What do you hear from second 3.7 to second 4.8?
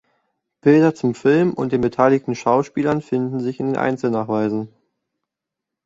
Einzelnachweisen.